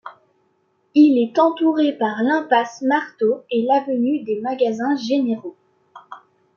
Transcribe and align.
Il 0.95 1.19
est 1.19 1.37
entouré 1.37 1.93
par 1.95 2.23
l'impasse 2.23 2.81
Marteau 2.81 3.43
et 3.51 3.61
l'avenue 3.61 4.23
des 4.23 4.41
Magasins-Généraux. 4.41 5.55